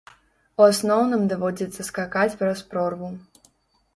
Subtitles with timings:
[0.61, 3.13] У асноўным даводзіцца скакаць праз прорву.